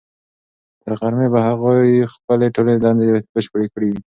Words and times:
تر 0.81 0.91
غرمې 0.99 1.27
به 1.33 1.39
هغوی 1.47 1.89
خپلې 2.13 2.47
ټولې 2.55 2.73
دندې 2.83 3.07
بشپړې 3.33 3.67
کړې 3.73 3.87
وي. 3.91 4.01